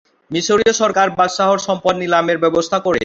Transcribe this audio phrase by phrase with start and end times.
[0.31, 2.99] মিশরীয় সরকার বাদশাহর সম্পদ নিলামের ব্যবস্থা করে।